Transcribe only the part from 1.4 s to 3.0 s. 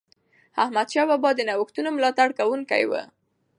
نوښتونو ملاتړ کوونکی و.